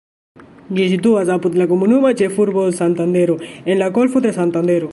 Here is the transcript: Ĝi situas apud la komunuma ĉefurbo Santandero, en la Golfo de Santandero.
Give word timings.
Ĝi 0.77 0.85
situas 0.93 1.29
apud 1.33 1.57
la 1.61 1.67
komunuma 1.73 2.13
ĉefurbo 2.21 2.63
Santandero, 2.79 3.37
en 3.57 3.81
la 3.83 3.91
Golfo 3.99 4.23
de 4.29 4.33
Santandero. 4.39 4.89